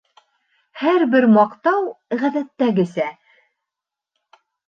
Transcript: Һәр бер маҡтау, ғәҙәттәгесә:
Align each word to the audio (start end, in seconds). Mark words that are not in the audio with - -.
Һәр 0.83 1.03
бер 1.15 1.27
маҡтау, 1.33 1.83
ғәҙәттәгесә: 2.23 3.07